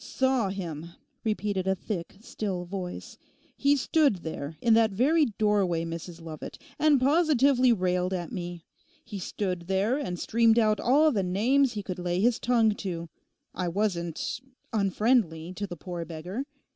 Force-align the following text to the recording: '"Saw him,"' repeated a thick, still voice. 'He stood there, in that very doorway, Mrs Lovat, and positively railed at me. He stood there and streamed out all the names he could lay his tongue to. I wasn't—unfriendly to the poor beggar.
'"Saw 0.03 0.49
him,"' 0.49 0.93
repeated 1.23 1.67
a 1.67 1.75
thick, 1.75 2.15
still 2.21 2.65
voice. 2.65 3.19
'He 3.55 3.75
stood 3.75 4.15
there, 4.23 4.57
in 4.59 4.73
that 4.73 4.89
very 4.89 5.25
doorway, 5.37 5.85
Mrs 5.85 6.19
Lovat, 6.23 6.57
and 6.79 6.99
positively 6.99 7.71
railed 7.71 8.11
at 8.11 8.31
me. 8.31 8.65
He 9.05 9.19
stood 9.19 9.67
there 9.67 9.99
and 9.99 10.17
streamed 10.19 10.57
out 10.57 10.79
all 10.79 11.11
the 11.11 11.21
names 11.21 11.73
he 11.73 11.83
could 11.83 11.99
lay 11.99 12.19
his 12.19 12.39
tongue 12.39 12.71
to. 12.77 13.09
I 13.53 13.67
wasn't—unfriendly 13.67 15.53
to 15.53 15.67
the 15.67 15.77
poor 15.77 16.03
beggar. 16.03 16.45